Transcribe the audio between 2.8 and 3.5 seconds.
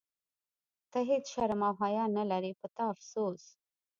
افسوس.